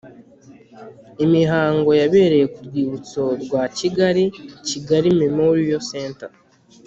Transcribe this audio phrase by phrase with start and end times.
[1.25, 4.25] Imihango yabereye ku rwibutso rwa Kigali
[4.67, 6.33] Kigali Memorial Centre